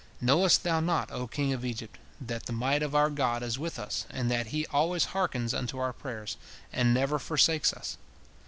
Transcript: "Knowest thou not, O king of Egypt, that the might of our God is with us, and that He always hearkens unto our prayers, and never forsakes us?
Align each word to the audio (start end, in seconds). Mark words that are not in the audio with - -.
"Knowest 0.19 0.63
thou 0.63 0.79
not, 0.79 1.11
O 1.11 1.27
king 1.27 1.53
of 1.53 1.63
Egypt, 1.63 1.99
that 2.19 2.47
the 2.47 2.51
might 2.51 2.81
of 2.81 2.95
our 2.95 3.11
God 3.11 3.43
is 3.43 3.59
with 3.59 3.77
us, 3.77 4.07
and 4.09 4.31
that 4.31 4.47
He 4.47 4.65
always 4.71 5.05
hearkens 5.13 5.53
unto 5.53 5.77
our 5.77 5.93
prayers, 5.93 6.37
and 6.73 6.91
never 6.91 7.19
forsakes 7.19 7.71
us? 7.71 7.97